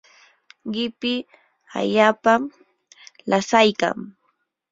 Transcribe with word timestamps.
qipi 0.73 1.13
allaapam 1.79 2.41
lasaykan. 3.29 3.97